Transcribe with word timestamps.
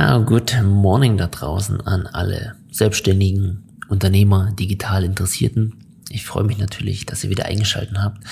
Ja, 0.00 0.16
good 0.16 0.56
morning 0.64 1.18
da 1.18 1.26
draußen 1.26 1.82
an 1.82 2.06
alle 2.06 2.54
Selbstständigen, 2.70 3.64
Unternehmer, 3.90 4.50
digital 4.50 5.04
Interessierten. 5.04 5.74
Ich 6.08 6.24
freue 6.24 6.44
mich 6.44 6.56
natürlich, 6.56 7.04
dass 7.04 7.22
ihr 7.22 7.28
wieder 7.28 7.44
eingeschaltet 7.44 7.98
habt. 7.98 8.24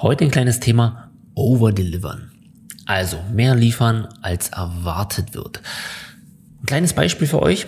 Heute 0.00 0.24
ein 0.24 0.30
kleines 0.30 0.60
Thema 0.60 1.10
Overdelivern. 1.34 2.32
Also 2.86 3.18
mehr 3.34 3.54
liefern, 3.54 4.08
als 4.22 4.48
erwartet 4.48 5.34
wird. 5.34 5.60
Ein 6.62 6.66
kleines 6.66 6.94
Beispiel 6.94 7.26
für 7.26 7.42
euch. 7.42 7.66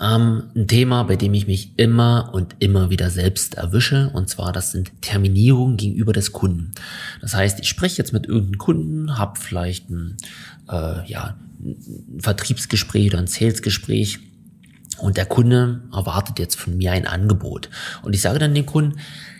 Ähm, 0.00 0.44
ein 0.56 0.68
Thema, 0.68 1.02
bei 1.02 1.16
dem 1.16 1.34
ich 1.34 1.46
mich 1.46 1.78
immer 1.78 2.30
und 2.32 2.56
immer 2.60 2.88
wieder 2.88 3.10
selbst 3.10 3.56
erwische, 3.56 4.08
und 4.14 4.30
zwar 4.30 4.52
das 4.52 4.72
sind 4.72 5.02
Terminierungen 5.02 5.76
gegenüber 5.76 6.14
des 6.14 6.32
Kunden. 6.32 6.72
Das 7.20 7.34
heißt, 7.34 7.60
ich 7.60 7.68
spreche 7.68 7.98
jetzt 7.98 8.14
mit 8.14 8.26
irgendeinem 8.26 8.56
Kunden, 8.56 9.18
habe 9.18 9.38
vielleicht 9.38 9.90
ein, 9.90 10.16
äh, 10.70 11.06
ja, 11.06 11.36
Vertriebsgespräch 12.18 13.08
oder 13.08 13.18
ein 13.18 13.26
Salesgespräch 13.26 14.20
und 14.98 15.16
der 15.16 15.26
Kunde 15.26 15.82
erwartet 15.92 16.38
jetzt 16.38 16.56
von 16.56 16.76
mir 16.76 16.92
ein 16.92 17.06
Angebot. 17.06 17.70
Und 18.02 18.14
ich 18.14 18.20
sage 18.20 18.38
dann 18.38 18.54
dem 18.54 18.66
Kunden, 18.66 18.98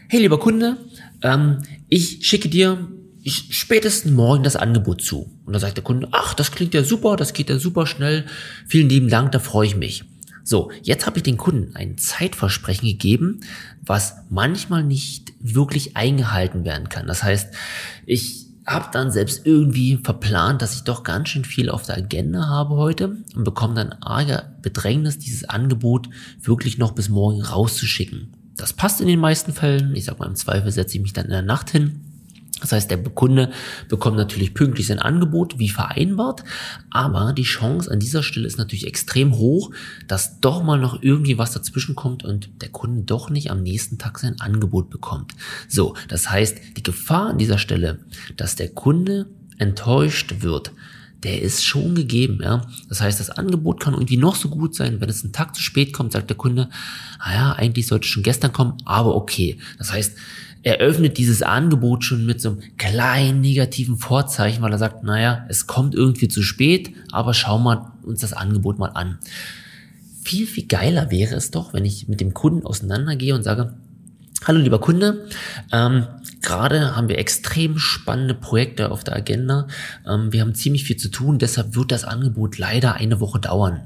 hey 0.09 0.21
lieber 0.21 0.39
Kunde, 0.39 0.77
ähm, 1.23 1.59
ich 1.89 2.27
schicke 2.27 2.49
dir 2.49 2.89
spätestens 3.25 4.13
morgen 4.13 4.43
das 4.43 4.57
Angebot 4.57 5.03
zu. 5.03 5.31
Und 5.45 5.53
da 5.53 5.59
sagt 5.59 5.77
der 5.77 5.85
Kunde, 5.85 6.09
ach, 6.13 6.35
das 6.35 6.53
klingt 6.53 6.75
ja 6.75 6.85
super, 6.85 7.17
das 7.17 7.33
geht 7.33 7.51
ja 7.51 7.59
super 7.59 7.87
schnell. 7.87 8.25
Vielen 8.67 8.89
lieben 8.89 9.09
Dank, 9.09 9.33
da 9.33 9.39
freue 9.39 9.67
ich 9.67 9.77
mich. 9.77 10.05
So, 10.45 10.71
jetzt 10.83 11.05
habe 11.05 11.19
ich 11.19 11.25
den 11.25 11.37
Kunden 11.37 11.77
ein 11.77 11.99
Zeitversprechen 11.99 12.89
gegeben, 12.89 13.41
was 13.83 14.15
manchmal 14.31 14.83
nicht 14.83 15.35
wirklich 15.41 15.97
eingehalten 15.97 16.65
werden 16.65 16.89
kann. 16.89 17.07
Das 17.07 17.23
heißt, 17.23 17.53
ich 18.07 18.48
habe 18.69 18.89
dann 18.93 19.11
selbst 19.11 19.47
irgendwie 19.47 19.97
verplant, 19.97 20.63
dass 20.63 20.75
ich 20.75 20.85
doch 20.85 21.03
ganz 21.03 21.31
schön 21.31 21.45
viel 21.45 21.71
auf 21.71 21.85
der 21.85 21.97
Agenda 21.97 22.47
habe 22.47 22.77
heute 22.77 23.17
und 23.35 23.45
bekomme 23.45 23.75
dann 23.75 23.93
arge 24.01 24.45
Bedrängnis, 24.63 25.19
dieses 25.19 25.49
Angebot 25.49 26.09
wirklich 26.41 26.79
noch 26.79 26.93
bis 26.93 27.09
morgen 27.09 27.43
rauszuschicken. 27.43 28.35
Das 28.57 28.73
passt 28.73 29.01
in 29.01 29.07
den 29.07 29.21
meisten 29.21 29.53
Fällen. 29.53 29.95
Ich 29.95 30.05
sag 30.05 30.19
mal, 30.19 30.27
im 30.27 30.35
Zweifel 30.35 30.71
setze 30.71 30.97
ich 30.97 31.03
mich 31.03 31.13
dann 31.13 31.27
in 31.27 31.31
der 31.31 31.43
Nacht 31.43 31.71
hin 31.71 32.08
das 32.61 32.73
heißt, 32.73 32.91
der 32.91 32.99
Kunde 32.99 33.51
bekommt 33.89 34.17
natürlich 34.17 34.55
pünktlich 34.55 34.87
sein 34.87 34.99
Angebot, 34.99 35.59
wie 35.59 35.69
vereinbart, 35.69 36.45
aber 36.91 37.33
die 37.33 37.43
Chance 37.45 37.91
an 37.91 38.01
dieser 38.01 38.23
Stelle 38.23 38.47
ist 38.47 38.59
natürlich 38.59 38.87
extrem 38.87 39.37
hoch, 39.37 39.71
dass 40.07 40.41
doch 40.41 40.63
mal 40.63 40.79
noch 40.79 41.03
irgendwie 41.03 41.39
was 41.39 41.53
dazwischen 41.53 41.95
kommt 41.95 42.25
und 42.25 42.51
der 42.63 42.71
Kunde 42.71 43.03
doch 43.03 43.31
nicht 43.31 43.51
am 43.51 43.63
nächsten 43.63 43.99
Tag 43.99 44.19
sein 44.19 44.41
Angebot 44.41 44.91
bekommt. 44.91 45.35
So, 45.69 45.95
das 46.09 46.31
heißt, 46.31 46.59
die 46.77 46.83
Gefahr 46.83 47.31
an 47.31 47.39
dieser 47.39 47.59
Stelle, 47.59 48.01
dass 48.37 48.57
der 48.57 48.69
Kunde 48.69 49.27
enttäuscht 49.59 50.37
wird, 50.41 50.73
der 51.25 51.43
ist 51.43 51.65
schon 51.65 51.95
gegeben, 51.95 52.39
ja. 52.43 52.63
Das 52.89 53.01
heißt, 53.01 53.19
das 53.19 53.31
Angebot 53.31 53.81
kann 53.81 53.95
irgendwie 53.95 54.17
noch 54.17 54.37
so 54.37 54.49
gut 54.49 54.75
sein. 54.75 55.01
Wenn 55.01 55.09
es 55.09 55.25
einen 55.25 55.33
Tag 55.33 55.55
zu 55.55 55.63
spät 55.63 55.93
kommt, 55.93 56.13
sagt 56.13 56.31
der 56.31 56.37
Kunde, 56.37 56.69
naja, 57.19 57.53
eigentlich 57.53 57.87
sollte 57.87 58.05
es 58.05 58.11
schon 58.11 58.23
gestern 58.23 58.53
kommen, 58.53 58.75
aber 58.85 59.17
okay. 59.17 59.59
Das 59.79 59.93
heißt, 59.93 60.17
eröffnet 60.63 61.19
dieses 61.19 61.43
Angebot 61.43 62.05
schon 62.05 62.27
mit 62.27 62.41
so 62.41 62.51
einem 62.51 62.61
kleinen 62.77 63.41
negativen 63.41 63.97
Vorzeichen, 63.97 64.63
weil 64.63 64.73
er 64.73 64.79
sagt, 64.79 65.03
naja, 65.03 65.45
es 65.49 65.67
kommt 65.67 65.95
irgendwie 65.95 66.29
zu 66.29 66.43
spät, 66.43 66.93
aber 67.11 67.35
schauen 67.35 67.65
wir 67.65 67.93
uns 68.05 68.21
das 68.21 68.33
Angebot 68.33 68.79
mal 68.79 68.91
an. 68.91 69.19
Viel, 70.25 70.47
viel 70.47 70.67
geiler 70.67 71.11
wäre 71.11 71.35
es 71.35 71.51
doch, 71.51 71.73
wenn 71.73 71.85
ich 71.85 72.09
mit 72.09 72.21
dem 72.21 72.35
Kunden 72.35 72.67
auseinandergehe 72.67 73.35
und 73.35 73.43
sage, 73.43 73.75
hallo 74.47 74.61
lieber 74.61 74.81
Kunde, 74.81 75.27
ähm, 75.73 76.07
gerade 76.43 76.97
haben 76.97 77.09
wir 77.09 77.19
extrem 77.19 77.79
spannende 77.79 78.35
Projekte 78.35 78.91
auf 78.91 79.05
der 79.05 79.17
Agenda. 79.17 79.67
Ähm, 80.07 80.33
wir 80.33 80.41
haben 80.41 80.55
ziemlich 80.55 80.85
viel 80.85 80.97
zu 80.97 81.09
tun, 81.09 81.39
deshalb 81.39 81.75
wird 81.75 81.91
das 81.91 82.05
Angebot 82.05 82.59
leider 82.59 82.95
eine 82.95 83.21
Woche 83.21 83.41
dauern. 83.41 83.83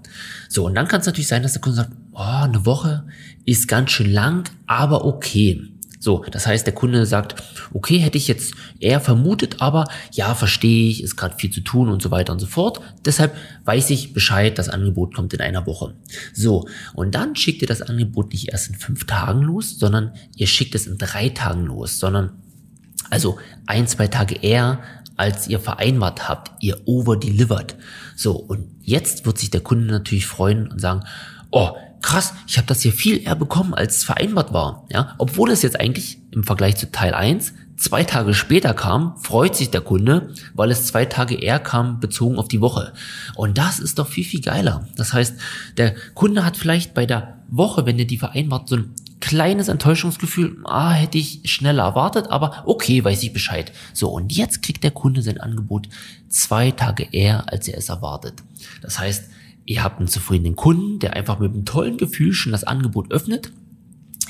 So, 0.48 0.66
und 0.66 0.74
dann 0.74 0.88
kann 0.88 1.00
es 1.00 1.06
natürlich 1.06 1.28
sein, 1.28 1.42
dass 1.42 1.52
der 1.52 1.62
Kunde 1.62 1.76
sagt, 1.76 1.92
oh, 2.12 2.18
eine 2.18 2.66
Woche 2.66 3.04
ist 3.44 3.66
ganz 3.66 3.90
schön 3.90 4.12
lang, 4.12 4.50
aber 4.66 5.04
okay. 5.04 5.71
So, 6.02 6.24
das 6.28 6.48
heißt, 6.48 6.66
der 6.66 6.74
Kunde 6.74 7.06
sagt, 7.06 7.36
okay, 7.72 7.98
hätte 7.98 8.18
ich 8.18 8.26
jetzt 8.26 8.54
eher 8.80 8.98
vermutet, 8.98 9.60
aber 9.60 9.84
ja, 10.10 10.34
verstehe 10.34 10.90
ich, 10.90 11.00
ist 11.00 11.14
gerade 11.14 11.36
viel 11.36 11.52
zu 11.52 11.60
tun 11.60 11.88
und 11.88 12.02
so 12.02 12.10
weiter 12.10 12.32
und 12.32 12.40
so 12.40 12.48
fort. 12.48 12.80
Deshalb 13.04 13.36
weiß 13.66 13.88
ich 13.90 14.12
Bescheid, 14.12 14.58
das 14.58 14.68
Angebot 14.68 15.14
kommt 15.14 15.32
in 15.32 15.40
einer 15.40 15.64
Woche. 15.64 15.94
So, 16.34 16.66
und 16.94 17.14
dann 17.14 17.36
schickt 17.36 17.62
ihr 17.62 17.68
das 17.68 17.82
Angebot 17.82 18.32
nicht 18.32 18.48
erst 18.48 18.70
in 18.70 18.74
fünf 18.74 19.06
Tagen 19.06 19.42
los, 19.42 19.78
sondern 19.78 20.10
ihr 20.34 20.48
schickt 20.48 20.74
es 20.74 20.88
in 20.88 20.98
drei 20.98 21.28
Tagen 21.28 21.66
los, 21.66 22.00
sondern 22.00 22.32
also 23.08 23.38
ein, 23.66 23.86
zwei 23.86 24.08
Tage 24.08 24.34
eher, 24.34 24.80
als 25.16 25.46
ihr 25.46 25.60
vereinbart 25.60 26.28
habt, 26.28 26.50
ihr 26.64 26.80
overdelivered. 26.84 27.76
So, 28.16 28.32
und 28.32 28.66
jetzt 28.80 29.24
wird 29.24 29.38
sich 29.38 29.50
der 29.50 29.60
Kunde 29.60 29.86
natürlich 29.86 30.26
freuen 30.26 30.66
und 30.66 30.80
sagen, 30.80 31.04
oh, 31.52 31.76
krass, 32.02 32.34
ich 32.46 32.58
habe 32.58 32.66
das 32.66 32.82
hier 32.82 32.92
viel 32.92 33.22
eher 33.22 33.36
bekommen, 33.36 33.74
als 33.74 34.04
vereinbart 34.04 34.52
war. 34.52 34.86
Ja, 34.90 35.14
obwohl 35.18 35.50
es 35.50 35.62
jetzt 35.62 35.80
eigentlich 35.80 36.18
im 36.32 36.44
Vergleich 36.44 36.76
zu 36.76 36.90
Teil 36.90 37.14
1 37.14 37.54
zwei 37.76 38.04
Tage 38.04 38.32
später 38.32 38.74
kam, 38.74 39.16
freut 39.16 39.56
sich 39.56 39.70
der 39.70 39.80
Kunde, 39.80 40.32
weil 40.54 40.70
es 40.70 40.86
zwei 40.86 41.04
Tage 41.04 41.34
eher 41.34 41.58
kam, 41.58 41.98
bezogen 41.98 42.38
auf 42.38 42.46
die 42.48 42.60
Woche. 42.60 42.92
Und 43.34 43.58
das 43.58 43.80
ist 43.80 43.98
doch 43.98 44.06
viel, 44.06 44.24
viel 44.24 44.40
geiler. 44.40 44.86
Das 44.96 45.12
heißt, 45.12 45.34
der 45.78 45.94
Kunde 46.14 46.44
hat 46.44 46.56
vielleicht 46.56 46.94
bei 46.94 47.06
der 47.06 47.38
Woche, 47.48 47.84
wenn 47.84 47.98
er 47.98 48.04
die 48.04 48.18
vereinbart, 48.18 48.68
so 48.68 48.76
ein 48.76 48.94
kleines 49.20 49.68
Enttäuschungsgefühl, 49.68 50.58
ah, 50.64 50.90
hätte 50.92 51.18
ich 51.18 51.42
schneller 51.44 51.84
erwartet, 51.84 52.26
aber 52.30 52.62
okay, 52.66 53.02
weiß 53.04 53.22
ich 53.22 53.32
Bescheid. 53.32 53.72
So, 53.92 54.10
und 54.10 54.32
jetzt 54.32 54.62
kriegt 54.62 54.84
der 54.84 54.90
Kunde 54.90 55.22
sein 55.22 55.40
Angebot 55.40 55.88
zwei 56.28 56.70
Tage 56.70 57.08
eher, 57.12 57.50
als 57.52 57.68
er 57.68 57.78
es 57.78 57.88
erwartet. 57.88 58.42
Das 58.80 58.98
heißt, 58.98 59.24
Ihr 59.64 59.84
habt 59.84 59.98
einen 59.98 60.08
zufriedenen 60.08 60.56
Kunden, 60.56 60.98
der 60.98 61.14
einfach 61.14 61.38
mit 61.38 61.52
einem 61.52 61.64
tollen 61.64 61.96
Gefühl 61.96 62.32
schon 62.32 62.52
das 62.52 62.64
Angebot 62.64 63.10
öffnet. 63.12 63.52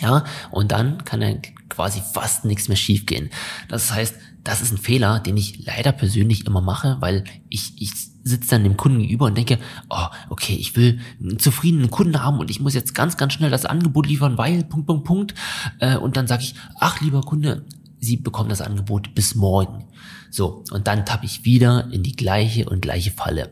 Ja, 0.00 0.25
und 0.50 0.72
dann 0.72 1.04
kann 1.04 1.22
er 1.22 1.41
quasi 1.69 2.00
fast 2.00 2.44
nichts 2.44 2.69
mehr 2.69 2.76
schiefgehen. 2.76 3.31
Das 3.69 3.92
heißt, 3.92 4.16
das 4.42 4.60
ist 4.60 4.72
ein 4.72 4.78
Fehler, 4.78 5.21
den 5.21 5.37
ich 5.37 5.65
leider 5.65 5.92
persönlich 5.92 6.47
immer 6.47 6.60
mache, 6.60 6.97
weil 7.00 7.25
ich, 7.48 7.75
ich 7.78 7.92
sitze 8.25 8.50
dann 8.50 8.65
dem 8.65 8.76
Kunden 8.76 8.98
gegenüber 8.98 9.26
und 9.26 9.37
denke, 9.37 9.59
oh, 9.88 10.06
okay, 10.28 10.54
ich 10.54 10.76
will 10.76 11.00
einen 11.21 11.38
zufriedenen 11.38 11.91
Kunden 11.91 12.22
haben 12.22 12.38
und 12.38 12.50
ich 12.50 12.60
muss 12.60 12.75
jetzt 12.75 12.94
ganz, 12.94 13.16
ganz 13.16 13.34
schnell 13.34 13.50
das 13.50 13.65
Angebot 13.65 14.06
liefern, 14.06 14.38
weil, 14.38 14.65
Punkt, 14.65 14.87
Punkt, 14.87 15.04
Punkt. 15.04 15.34
Äh, 15.78 15.97
und 15.97 16.16
dann 16.16 16.26
sage 16.26 16.42
ich, 16.42 16.54
ach, 16.78 17.00
lieber 17.00 17.21
Kunde, 17.21 17.65
Sie 18.00 18.16
bekommen 18.16 18.48
das 18.48 18.60
Angebot 18.60 19.15
bis 19.15 19.37
morgen. 19.37 19.84
So, 20.28 20.65
und 20.72 20.88
dann 20.88 21.06
tappe 21.06 21.25
ich 21.25 21.44
wieder 21.44 21.88
in 21.92 22.03
die 22.03 22.16
gleiche 22.16 22.69
und 22.69 22.82
gleiche 22.82 23.12
Falle. 23.12 23.50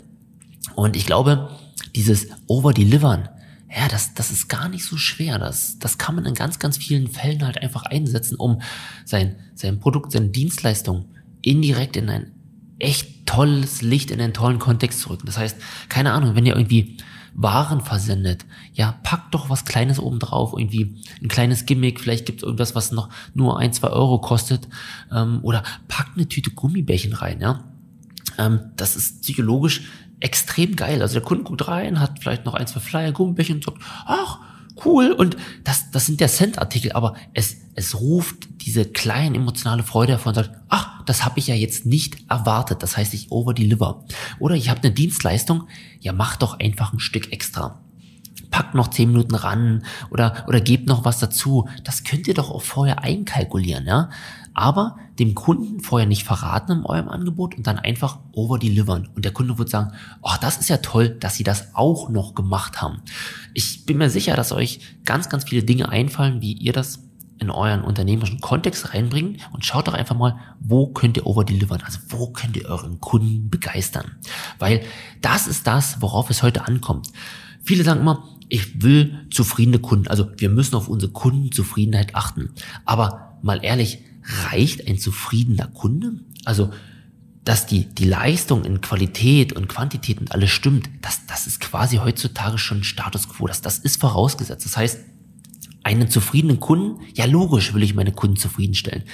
Und 0.75 0.97
ich 0.97 1.07
glaube, 1.07 1.51
dieses 1.95 2.29
Over-Delivern, 2.47 3.29
ja, 3.75 3.87
das, 3.89 4.15
das 4.15 4.31
ist 4.31 4.49
gar 4.49 4.69
nicht 4.69 4.85
so 4.85 4.97
schwer. 4.97 5.39
Das, 5.39 5.79
das 5.79 5.97
kann 5.97 6.17
man 6.17 6.27
in 6.27 6.35
ganz, 6.35 6.59
ganz 6.59 6.77
vielen 6.77 7.09
Fällen 7.09 7.45
halt 7.45 7.63
einfach 7.63 7.85
einsetzen, 7.85 8.37
um 8.37 8.61
sein, 9.05 9.37
sein 9.55 9.79
Produkt, 9.79 10.13
seine 10.13 10.29
Dienstleistung 10.29 11.07
indirekt 11.43 11.97
in 11.97 12.11
ein 12.11 12.33
echt 12.81 13.27
tolles 13.27 13.83
Licht, 13.83 14.11
in 14.11 14.21
einen 14.21 14.35
tollen 14.35 14.59
Kontext 14.59 15.01
zu 15.01 15.11
rücken. 15.11 15.27
Das 15.27 15.39
heißt, 15.39 15.57
keine 15.89 16.13
Ahnung, 16.13 16.35
wenn 16.35 16.47
ihr 16.47 16.57
irgendwie 16.57 16.97
waren 17.35 17.81
versendet, 17.81 18.45
ja, 18.73 18.99
packt 19.05 19.35
doch 19.35 19.51
was 19.51 19.65
Kleines 19.65 20.01
oben 20.01 20.19
drauf, 20.19 20.53
irgendwie 20.53 20.97
ein 21.23 21.29
kleines 21.29 21.65
Gimmick, 21.65 22.01
vielleicht 22.01 22.27
gibt 22.27 22.41
es 22.41 22.43
irgendwas, 22.43 22.75
was 22.75 22.91
noch 22.91 23.09
nur 23.35 23.59
ein, 23.59 23.73
zwei 23.73 23.89
Euro 23.89 24.21
kostet, 24.21 24.67
ähm, 25.13 25.39
oder 25.43 25.63
packt 25.87 26.17
eine 26.17 26.29
Tüte 26.29 26.51
Gummibärchen 26.51 27.13
rein, 27.13 27.41
ja. 27.41 27.65
Ähm, 28.39 28.73
das 28.77 28.97
ist 28.97 29.23
psychologisch 29.23 29.83
extrem 30.21 30.77
geil. 30.77 31.03
Also 31.03 31.15
der 31.15 31.23
Kunde 31.23 31.45
guckt 31.45 31.67
rein, 31.67 32.01
hat 32.01 32.19
vielleicht 32.21 32.45
noch 32.45 32.55
ein, 32.55 32.67
zwei 32.67 32.81
Flyer, 32.81 33.13
Gummibärchen 33.13 33.57
und 33.57 33.65
sagt, 33.65 33.79
ach, 34.07 34.39
cool. 34.85 35.13
Und 35.13 35.37
das, 35.65 35.91
das 35.91 36.07
sind 36.07 36.21
der 36.21 36.29
Cent-Artikel, 36.29 36.93
aber 36.93 37.15
es, 37.35 37.57
es 37.75 38.01
ruft 38.01 38.49
diese 38.63 38.85
kleine 38.85 39.37
emotionale 39.37 39.83
Freude 39.83 40.13
hervor 40.13 40.31
und 40.31 40.35
sagt, 40.35 40.51
ach, 40.69 41.03
das 41.05 41.25
habe 41.25 41.39
ich 41.39 41.47
ja 41.47 41.55
jetzt 41.55 41.87
nicht 41.87 42.19
erwartet. 42.29 42.83
Das 42.83 42.97
heißt, 42.97 43.15
ich 43.15 43.31
overdeliver. 43.31 44.05
Oder 44.39 44.55
ich 44.55 44.69
habe 44.69 44.83
eine 44.83 44.93
Dienstleistung, 44.93 45.69
ja, 46.01 46.13
mach 46.13 46.37
doch 46.37 46.59
einfach 46.59 46.93
ein 46.93 47.01
Stück 47.01 47.33
extra 47.33 47.81
packt 48.61 48.75
noch 48.75 48.89
zehn 48.89 49.11
Minuten 49.11 49.35
ran 49.35 49.85
oder, 50.11 50.45
oder 50.47 50.61
gebt 50.61 50.87
noch 50.87 51.07
was 51.07 51.19
dazu. 51.19 51.67
Das 51.83 52.05
könnt 52.05 52.29
ihr 52.29 52.35
doch 52.35 52.51
auch 52.51 52.61
vorher 52.61 53.03
einkalkulieren, 53.03 53.87
ja. 53.87 54.11
Aber 54.53 54.99
dem 55.19 55.35
Kunden 55.35 55.81
vorher 55.81 56.07
nicht 56.07 56.25
verraten 56.25 56.73
in 56.73 56.85
eurem 56.85 57.09
Angebot 57.09 57.57
und 57.57 57.67
dann 57.67 57.79
einfach 57.79 58.19
overdelivern. 58.33 59.09
Und 59.15 59.25
der 59.25 59.33
Kunde 59.33 59.57
wird 59.57 59.71
sagen, 59.71 59.93
oh, 60.21 60.35
das 60.43 60.59
ist 60.59 60.69
ja 60.69 60.77
toll, 60.79 61.09
dass 61.09 61.37
sie 61.37 61.45
das 61.45 61.75
auch 61.75 62.11
noch 62.11 62.35
gemacht 62.35 62.83
haben. 62.83 63.01
Ich 63.55 63.87
bin 63.87 63.97
mir 63.97 64.11
sicher, 64.11 64.37
dass 64.37 64.53
euch 64.53 64.81
ganz, 65.07 65.31
ganz 65.31 65.45
viele 65.45 65.63
Dinge 65.63 65.89
einfallen, 65.89 66.43
wie 66.43 66.53
ihr 66.53 66.75
das 66.75 67.01
in 67.39 67.49
euren 67.49 67.81
unternehmerischen 67.81 68.43
Kontext 68.43 68.93
reinbringen 68.93 69.39
und 69.53 69.65
schaut 69.65 69.89
doch 69.89 69.95
einfach 69.95 70.17
mal, 70.17 70.37
wo 70.61 70.89
könnt 70.89 71.17
ihr 71.17 71.27
overdelivern, 71.27 71.81
also 71.81 71.99
wo 72.09 72.27
könnt 72.27 72.59
ihr 72.59 72.67
euren 72.67 73.01
Kunden 73.01 73.49
begeistern. 73.49 74.17
Weil 74.59 74.83
das 75.23 75.47
ist 75.47 75.67
das, 75.67 76.03
worauf 76.03 76.29
es 76.29 76.43
heute 76.43 76.67
ankommt. 76.67 77.09
Viele 77.63 77.85
sagen 77.85 78.01
immer, 78.01 78.25
ich 78.51 78.83
will 78.83 79.27
zufriedene 79.31 79.79
Kunden. 79.79 80.09
Also 80.09 80.29
wir 80.37 80.51
müssen 80.51 80.75
auf 80.75 80.89
unsere 80.89 81.13
Kundenzufriedenheit 81.13 82.15
achten. 82.15 82.51
Aber 82.85 83.39
mal 83.43 83.65
ehrlich, 83.65 84.01
reicht 84.51 84.87
ein 84.87 84.99
zufriedener 84.99 85.69
Kunde? 85.69 86.13
Also 86.45 86.71
dass 87.45 87.67
die, 87.67 87.87
die 87.87 88.05
Leistung 88.05 88.65
in 88.65 88.83
Qualität 88.83 89.55
und 89.55 89.67
Quantität 89.67 90.21
und 90.21 90.33
alles 90.33 90.51
stimmt, 90.51 90.91
das, 91.01 91.27
das 91.27 91.47
ist 91.47 91.59
quasi 91.61 91.97
heutzutage 91.97 92.59
schon 92.59 92.85
Status 92.85 93.29
quo. 93.29 93.47
Das, 93.47 93.63
das 93.63 93.79
ist 93.79 93.99
vorausgesetzt. 94.01 94.67
Das 94.67 94.77
heißt, 94.77 95.01
einen 95.83 96.11
zufriedenen 96.11 96.61
Kunden, 96.61 97.01
ja 97.15 97.25
logisch 97.25 97.73
will 97.73 97.83
ich 97.83 97.95
meine 97.95 98.13
Kunden 98.13 98.37
zufriedenstellen. 98.37 99.05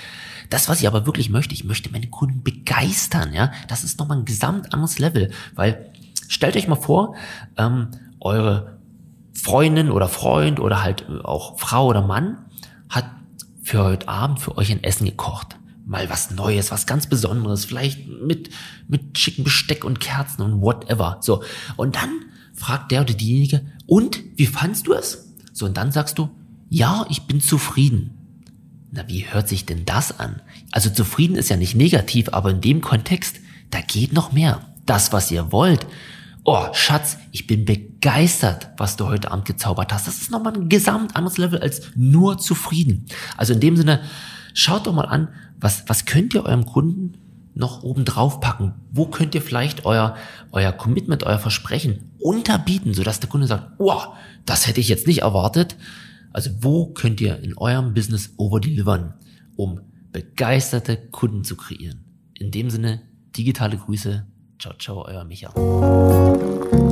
Das, 0.51 0.69
was 0.69 0.81
ich 0.81 0.89
aber 0.89 1.07
wirklich 1.07 1.31
möchte, 1.31 1.55
ich 1.55 1.65
möchte 1.65 1.91
meine 1.91 2.09
Kunden 2.09 2.43
begeistern, 2.43 3.33
ja. 3.33 3.53
Das 3.69 3.85
ist 3.85 3.99
nochmal 4.01 4.19
ein 4.19 4.25
gesamt 4.25 4.73
anderes 4.73 4.99
Level, 4.99 5.31
weil 5.55 5.93
stellt 6.29 6.57
euch 6.57 6.67
mal 6.67 6.77
vor, 6.77 7.15
ähm, 7.57 7.89
eure 8.19 8.79
Freundin 9.37 9.91
oder 9.91 10.09
Freund 10.09 10.61
oder 10.61 10.83
halt 10.83 11.09
auch 11.25 11.59
Frau 11.59 11.87
oder 11.89 12.03
Mann 12.03 12.39
hat 12.89 13.07
für 13.63 13.85
heute 13.85 14.09
Abend 14.09 14.41
für 14.41 14.57
euch 14.57 14.71
ein 14.71 14.83
Essen 14.83 15.07
gekocht. 15.07 15.57
Mal 15.85 16.11
was 16.11 16.31
Neues, 16.31 16.71
was 16.73 16.87
ganz 16.87 17.07
Besonderes, 17.07 17.65
vielleicht 17.65 18.09
mit, 18.09 18.51
mit 18.89 19.19
schicken 19.19 19.45
Besteck 19.45 19.85
und 19.85 20.01
Kerzen 20.01 20.43
und 20.43 20.61
whatever. 20.61 21.19
So. 21.21 21.45
Und 21.77 21.97
dann 21.97 22.11
fragt 22.55 22.91
der 22.91 23.03
oder 23.03 23.15
diejenige, 23.15 23.65
und 23.87 24.21
wie 24.37 24.47
fandst 24.47 24.87
du 24.87 24.95
es? 24.95 25.33
So, 25.53 25.67
und 25.67 25.77
dann 25.77 25.93
sagst 25.93 26.19
du, 26.19 26.29
ja, 26.69 27.07
ich 27.09 27.23
bin 27.23 27.41
zufrieden. 27.41 28.11
Na, 28.91 29.07
wie 29.09 29.27
hört 29.31 29.49
sich 29.49 29.67
denn 29.67 29.85
das 29.85 30.19
an? 30.19 30.41
Also 30.73 30.91
zufrieden 30.91 31.37
ist 31.37 31.51
ja 31.51 31.57
nicht 31.57 31.75
negativ, 31.75 32.31
aber 32.33 32.51
in 32.51 32.61
dem 32.61 32.81
Kontext, 32.81 33.37
da 33.71 33.81
geht 33.81 34.13
noch 34.13 34.33
mehr. 34.33 34.67
Das, 34.87 35.13
was 35.13 35.31
ihr 35.31 35.53
wollt. 35.53 35.87
Oh, 36.49 36.69
Schatz, 36.73 37.19
ich 37.33 37.49
bin 37.49 37.65
begeistert, 37.65 38.71
was 38.77 38.97
du 38.97 39.09
heute 39.09 39.33
Abend 39.33 39.47
gezaubert 39.47 39.93
hast. 39.93 40.07
Das 40.07 40.19
ist 40.19 40.31
nochmal 40.31 40.55
ein 40.55 40.69
gesamt 40.69 41.17
anderes 41.17 41.39
Level 41.39 41.59
als 41.59 41.91
nur 41.97 42.39
zufrieden. 42.39 43.07
Also 43.37 43.53
in 43.53 43.59
dem 43.59 43.77
Sinne, 43.77 44.01
schaut 44.55 44.87
doch 44.87 44.95
mal 44.95 45.07
an, 45.07 45.27
was, 45.59 45.89
was 45.89 46.05
könnt 46.05 46.35
ihr 46.35 46.45
eurem 46.45 46.65
Kunden 46.65 47.15
noch 47.55 47.83
oben 47.83 48.05
drauf 48.05 48.39
packen? 48.39 48.75
Wo 48.93 49.07
könnt 49.07 49.35
ihr 49.35 49.43
vielleicht 49.43 49.87
euer, 49.87 50.15
euer 50.53 50.71
Commitment, 50.71 51.25
euer 51.25 51.41
Versprechen 51.41 52.13
unterbieten, 52.21 52.95
sodass 52.95 53.19
der 53.19 53.29
Kunde 53.29 53.49
sagt, 53.49 53.73
oh, 53.79 54.03
das 54.45 54.69
hätte 54.69 54.81
ich 54.81 54.89
jetzt 54.89 55.09
nicht 55.09 55.23
erwartet. 55.23 55.75
Also 56.33 56.51
wo 56.61 56.93
könnt 56.93 57.21
ihr 57.21 57.41
in 57.41 57.59
eurem 57.59 57.93
Business 57.93 58.35
overdelivern, 58.37 59.15
um 59.57 59.81
begeisterte 60.13 60.97
Kunden 61.11 61.43
zu 61.43 61.57
kreieren? 61.57 62.05
In 62.35 62.53
dem 62.53 62.71
Sinne, 62.71 63.03
digitale 63.37 63.79
Grüße. 63.79 64.27
Ciao, 64.59 64.73
ciao, 64.79 65.05
euer 65.09 65.25
Micha. 65.25 66.86